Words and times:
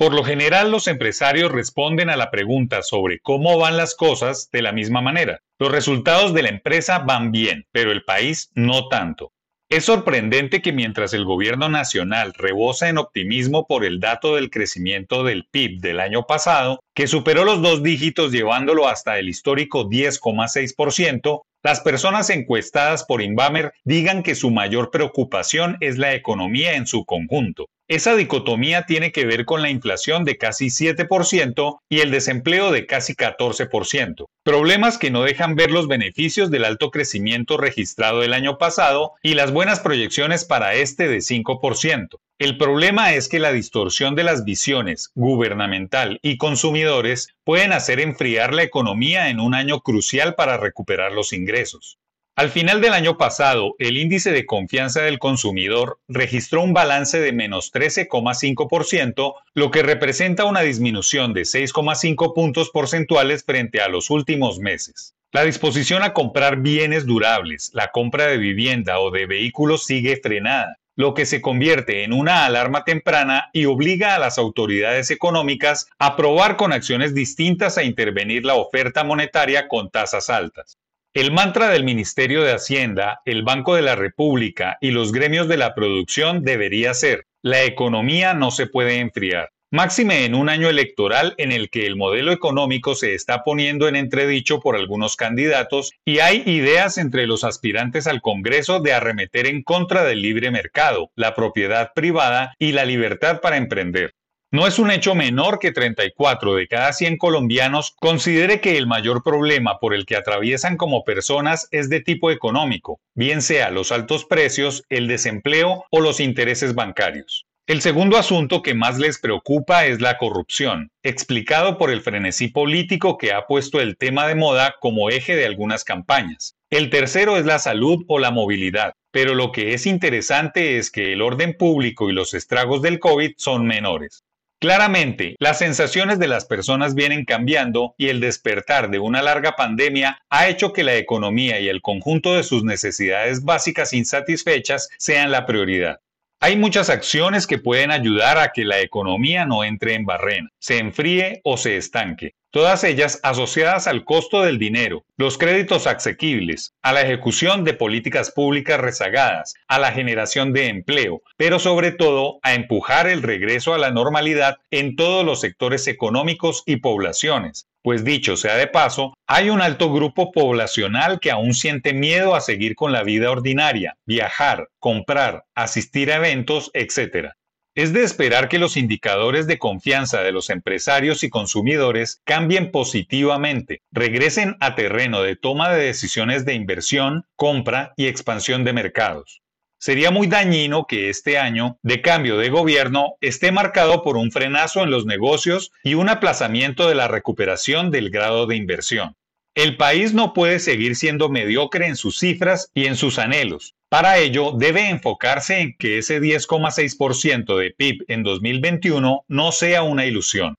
Por 0.00 0.14
lo 0.14 0.24
general 0.24 0.70
los 0.70 0.86
empresarios 0.86 1.52
responden 1.52 2.08
a 2.08 2.16
la 2.16 2.30
pregunta 2.30 2.80
sobre 2.80 3.18
cómo 3.20 3.58
van 3.58 3.76
las 3.76 3.94
cosas 3.94 4.48
de 4.50 4.62
la 4.62 4.72
misma 4.72 5.02
manera. 5.02 5.42
Los 5.58 5.70
resultados 5.70 6.32
de 6.32 6.40
la 6.40 6.48
empresa 6.48 7.00
van 7.00 7.32
bien, 7.32 7.66
pero 7.70 7.92
el 7.92 8.02
país 8.02 8.50
no 8.54 8.88
tanto. 8.88 9.34
Es 9.68 9.84
sorprendente 9.84 10.62
que 10.62 10.72
mientras 10.72 11.12
el 11.12 11.26
gobierno 11.26 11.68
nacional 11.68 12.32
rebosa 12.32 12.88
en 12.88 12.96
optimismo 12.96 13.66
por 13.66 13.84
el 13.84 14.00
dato 14.00 14.36
del 14.36 14.48
crecimiento 14.48 15.22
del 15.22 15.44
PIB 15.50 15.80
del 15.80 16.00
año 16.00 16.24
pasado, 16.26 16.80
que 16.94 17.06
superó 17.06 17.44
los 17.44 17.60
dos 17.60 17.82
dígitos 17.82 18.32
llevándolo 18.32 18.88
hasta 18.88 19.18
el 19.18 19.28
histórico 19.28 19.86
10,6%, 19.86 21.42
las 21.62 21.80
personas 21.82 22.30
encuestadas 22.30 23.04
por 23.04 23.20
Inbamer 23.20 23.74
digan 23.84 24.22
que 24.22 24.34
su 24.34 24.50
mayor 24.50 24.90
preocupación 24.90 25.76
es 25.80 25.98
la 25.98 26.14
economía 26.14 26.72
en 26.76 26.86
su 26.86 27.04
conjunto. 27.04 27.68
Esa 27.90 28.14
dicotomía 28.14 28.86
tiene 28.86 29.10
que 29.10 29.26
ver 29.26 29.44
con 29.44 29.62
la 29.62 29.68
inflación 29.68 30.24
de 30.24 30.38
casi 30.38 30.66
7% 30.66 31.80
y 31.88 31.98
el 31.98 32.12
desempleo 32.12 32.70
de 32.70 32.86
casi 32.86 33.14
14%. 33.14 34.26
Problemas 34.44 34.96
que 34.96 35.10
no 35.10 35.24
dejan 35.24 35.56
ver 35.56 35.72
los 35.72 35.88
beneficios 35.88 36.52
del 36.52 36.66
alto 36.66 36.92
crecimiento 36.92 37.56
registrado 37.56 38.22
el 38.22 38.32
año 38.32 38.58
pasado 38.58 39.14
y 39.24 39.34
las 39.34 39.52
buenas 39.52 39.80
proyecciones 39.80 40.44
para 40.44 40.74
este 40.74 41.08
de 41.08 41.18
5%. 41.18 42.18
El 42.38 42.58
problema 42.58 43.12
es 43.12 43.28
que 43.28 43.40
la 43.40 43.50
distorsión 43.50 44.14
de 44.14 44.22
las 44.22 44.44
visiones 44.44 45.10
gubernamental 45.16 46.20
y 46.22 46.36
consumidores 46.36 47.34
pueden 47.42 47.72
hacer 47.72 47.98
enfriar 47.98 48.54
la 48.54 48.62
economía 48.62 49.30
en 49.30 49.40
un 49.40 49.52
año 49.52 49.80
crucial 49.80 50.36
para 50.36 50.58
recuperar 50.58 51.10
los 51.10 51.32
ingresos. 51.32 51.98
Al 52.40 52.48
final 52.48 52.80
del 52.80 52.94
año 52.94 53.18
pasado, 53.18 53.74
el 53.78 53.98
índice 53.98 54.32
de 54.32 54.46
confianza 54.46 55.02
del 55.02 55.18
consumidor 55.18 55.98
registró 56.08 56.62
un 56.62 56.72
balance 56.72 57.20
de 57.20 57.34
menos 57.34 57.70
13,5%, 57.70 59.34
lo 59.52 59.70
que 59.70 59.82
representa 59.82 60.46
una 60.46 60.62
disminución 60.62 61.34
de 61.34 61.42
6,5 61.42 62.32
puntos 62.32 62.70
porcentuales 62.70 63.44
frente 63.44 63.82
a 63.82 63.88
los 63.88 64.08
últimos 64.08 64.58
meses. 64.58 65.14
La 65.32 65.44
disposición 65.44 66.02
a 66.02 66.14
comprar 66.14 66.62
bienes 66.62 67.04
durables, 67.04 67.72
la 67.74 67.88
compra 67.88 68.24
de 68.28 68.38
vivienda 68.38 69.00
o 69.00 69.10
de 69.10 69.26
vehículos 69.26 69.84
sigue 69.84 70.16
frenada, 70.16 70.78
lo 70.96 71.12
que 71.12 71.26
se 71.26 71.42
convierte 71.42 72.04
en 72.04 72.14
una 72.14 72.46
alarma 72.46 72.84
temprana 72.84 73.50
y 73.52 73.66
obliga 73.66 74.14
a 74.14 74.18
las 74.18 74.38
autoridades 74.38 75.10
económicas 75.10 75.88
a 75.98 76.16
probar 76.16 76.56
con 76.56 76.72
acciones 76.72 77.14
distintas 77.14 77.76
a 77.76 77.82
intervenir 77.82 78.46
la 78.46 78.54
oferta 78.54 79.04
monetaria 79.04 79.68
con 79.68 79.90
tasas 79.90 80.30
altas. 80.30 80.78
El 81.12 81.32
mantra 81.32 81.70
del 81.70 81.82
Ministerio 81.82 82.44
de 82.44 82.52
Hacienda, 82.52 83.20
el 83.24 83.42
Banco 83.42 83.74
de 83.74 83.82
la 83.82 83.96
República 83.96 84.78
y 84.80 84.92
los 84.92 85.10
gremios 85.10 85.48
de 85.48 85.56
la 85.56 85.74
producción 85.74 86.44
debería 86.44 86.94
ser, 86.94 87.26
la 87.42 87.64
economía 87.64 88.32
no 88.32 88.52
se 88.52 88.68
puede 88.68 89.00
enfriar. 89.00 89.50
Máxime 89.72 90.24
en 90.24 90.36
un 90.36 90.48
año 90.48 90.68
electoral 90.68 91.34
en 91.38 91.50
el 91.50 91.68
que 91.68 91.84
el 91.86 91.96
modelo 91.96 92.30
económico 92.30 92.94
se 92.94 93.14
está 93.14 93.42
poniendo 93.42 93.88
en 93.88 93.96
entredicho 93.96 94.60
por 94.60 94.76
algunos 94.76 95.16
candidatos 95.16 95.90
y 96.04 96.20
hay 96.20 96.44
ideas 96.46 96.96
entre 96.96 97.26
los 97.26 97.42
aspirantes 97.42 98.06
al 98.06 98.20
Congreso 98.20 98.78
de 98.78 98.92
arremeter 98.92 99.48
en 99.48 99.64
contra 99.64 100.04
del 100.04 100.22
libre 100.22 100.52
mercado, 100.52 101.10
la 101.16 101.34
propiedad 101.34 101.90
privada 101.92 102.54
y 102.56 102.70
la 102.70 102.84
libertad 102.84 103.40
para 103.40 103.56
emprender. 103.56 104.14
No 104.52 104.66
es 104.66 104.80
un 104.80 104.90
hecho 104.90 105.14
menor 105.14 105.60
que 105.60 105.70
34 105.70 106.56
de 106.56 106.66
cada 106.66 106.92
100 106.92 107.18
colombianos 107.18 107.94
considere 108.00 108.60
que 108.60 108.76
el 108.76 108.88
mayor 108.88 109.22
problema 109.22 109.78
por 109.78 109.94
el 109.94 110.06
que 110.06 110.16
atraviesan 110.16 110.76
como 110.76 111.04
personas 111.04 111.68
es 111.70 111.88
de 111.88 112.00
tipo 112.00 112.32
económico, 112.32 112.98
bien 113.14 113.42
sea 113.42 113.70
los 113.70 113.92
altos 113.92 114.24
precios, 114.24 114.82
el 114.88 115.06
desempleo 115.06 115.84
o 115.92 116.00
los 116.00 116.18
intereses 116.18 116.74
bancarios. 116.74 117.46
El 117.68 117.80
segundo 117.80 118.16
asunto 118.16 118.60
que 118.60 118.74
más 118.74 118.98
les 118.98 119.20
preocupa 119.20 119.86
es 119.86 120.00
la 120.00 120.18
corrupción, 120.18 120.90
explicado 121.04 121.78
por 121.78 121.92
el 121.92 122.00
frenesí 122.00 122.48
político 122.48 123.18
que 123.18 123.32
ha 123.32 123.46
puesto 123.46 123.80
el 123.80 123.96
tema 123.96 124.26
de 124.26 124.34
moda 124.34 124.74
como 124.80 125.10
eje 125.10 125.36
de 125.36 125.46
algunas 125.46 125.84
campañas. 125.84 126.56
El 126.70 126.90
tercero 126.90 127.36
es 127.36 127.46
la 127.46 127.60
salud 127.60 128.04
o 128.08 128.18
la 128.18 128.32
movilidad, 128.32 128.94
pero 129.12 129.36
lo 129.36 129.52
que 129.52 129.74
es 129.74 129.86
interesante 129.86 130.76
es 130.76 130.90
que 130.90 131.12
el 131.12 131.22
orden 131.22 131.56
público 131.56 132.10
y 132.10 132.12
los 132.12 132.34
estragos 132.34 132.82
del 132.82 132.98
COVID 132.98 133.34
son 133.36 133.64
menores. 133.64 134.24
Claramente, 134.60 135.36
las 135.38 135.56
sensaciones 135.56 136.18
de 136.18 136.28
las 136.28 136.44
personas 136.44 136.94
vienen 136.94 137.24
cambiando 137.24 137.94
y 137.96 138.08
el 138.08 138.20
despertar 138.20 138.90
de 138.90 138.98
una 138.98 139.22
larga 139.22 139.56
pandemia 139.56 140.22
ha 140.28 140.48
hecho 140.48 140.74
que 140.74 140.84
la 140.84 140.96
economía 140.96 141.58
y 141.60 141.70
el 141.70 141.80
conjunto 141.80 142.36
de 142.36 142.42
sus 142.42 142.62
necesidades 142.62 143.42
básicas 143.42 143.94
insatisfechas 143.94 144.90
sean 144.98 145.30
la 145.30 145.46
prioridad. 145.46 146.00
Hay 146.40 146.56
muchas 146.56 146.90
acciones 146.90 147.46
que 147.46 147.56
pueden 147.56 147.90
ayudar 147.90 148.36
a 148.36 148.52
que 148.52 148.66
la 148.66 148.80
economía 148.80 149.46
no 149.46 149.64
entre 149.64 149.94
en 149.94 150.04
barrena, 150.04 150.50
se 150.58 150.76
enfríe 150.76 151.40
o 151.42 151.56
se 151.56 151.78
estanque 151.78 152.34
todas 152.50 152.84
ellas 152.84 153.20
asociadas 153.22 153.86
al 153.86 154.04
costo 154.04 154.42
del 154.42 154.58
dinero, 154.58 155.04
los 155.16 155.38
créditos 155.38 155.86
asequibles, 155.86 156.74
a 156.82 156.92
la 156.92 157.02
ejecución 157.02 157.64
de 157.64 157.74
políticas 157.74 158.30
públicas 158.30 158.80
rezagadas, 158.80 159.54
a 159.68 159.78
la 159.78 159.92
generación 159.92 160.52
de 160.52 160.66
empleo, 160.68 161.22
pero 161.36 161.58
sobre 161.58 161.92
todo 161.92 162.38
a 162.42 162.54
empujar 162.54 163.06
el 163.06 163.22
regreso 163.22 163.74
a 163.74 163.78
la 163.78 163.90
normalidad 163.90 164.56
en 164.70 164.96
todos 164.96 165.24
los 165.24 165.40
sectores 165.40 165.86
económicos 165.86 166.62
y 166.66 166.76
poblaciones. 166.76 167.66
Pues 167.82 168.04
dicho 168.04 168.36
sea 168.36 168.56
de 168.56 168.66
paso, 168.66 169.14
hay 169.26 169.48
un 169.48 169.62
alto 169.62 169.90
grupo 169.90 170.32
poblacional 170.32 171.18
que 171.18 171.30
aún 171.30 171.54
siente 171.54 171.94
miedo 171.94 172.34
a 172.34 172.42
seguir 172.42 172.74
con 172.74 172.92
la 172.92 173.02
vida 173.02 173.30
ordinaria, 173.30 173.96
viajar, 174.04 174.68
comprar, 174.78 175.44
asistir 175.54 176.12
a 176.12 176.16
eventos, 176.16 176.70
etc. 176.74 177.30
Es 177.76 177.92
de 177.92 178.02
esperar 178.02 178.48
que 178.48 178.58
los 178.58 178.76
indicadores 178.76 179.46
de 179.46 179.60
confianza 179.60 180.22
de 180.22 180.32
los 180.32 180.50
empresarios 180.50 181.22
y 181.22 181.30
consumidores 181.30 182.20
cambien 182.24 182.72
positivamente, 182.72 183.82
regresen 183.92 184.56
a 184.58 184.74
terreno 184.74 185.22
de 185.22 185.36
toma 185.36 185.70
de 185.70 185.84
decisiones 185.84 186.44
de 186.44 186.54
inversión, 186.54 187.26
compra 187.36 187.92
y 187.96 188.08
expansión 188.08 188.64
de 188.64 188.72
mercados. 188.72 189.40
Sería 189.78 190.10
muy 190.10 190.26
dañino 190.26 190.86
que 190.86 191.10
este 191.10 191.38
año 191.38 191.78
de 191.82 192.02
cambio 192.02 192.38
de 192.38 192.50
gobierno 192.50 193.14
esté 193.20 193.52
marcado 193.52 194.02
por 194.02 194.16
un 194.16 194.32
frenazo 194.32 194.82
en 194.82 194.90
los 194.90 195.06
negocios 195.06 195.70
y 195.84 195.94
un 195.94 196.08
aplazamiento 196.08 196.88
de 196.88 196.96
la 196.96 197.06
recuperación 197.06 197.92
del 197.92 198.10
grado 198.10 198.46
de 198.46 198.56
inversión. 198.56 199.14
El 199.56 199.76
país 199.76 200.14
no 200.14 200.32
puede 200.32 200.60
seguir 200.60 200.94
siendo 200.94 201.28
mediocre 201.28 201.86
en 201.86 201.96
sus 201.96 202.18
cifras 202.18 202.70
y 202.72 202.86
en 202.86 202.94
sus 202.94 203.18
anhelos. 203.18 203.74
Para 203.88 204.18
ello, 204.18 204.52
debe 204.52 204.88
enfocarse 204.88 205.60
en 205.60 205.74
que 205.76 205.98
ese 205.98 206.20
10,6% 206.20 207.58
de 207.58 207.72
PIB 207.72 208.04
en 208.06 208.22
2021 208.22 209.24
no 209.26 209.52
sea 209.52 209.82
una 209.82 210.06
ilusión. 210.06 210.54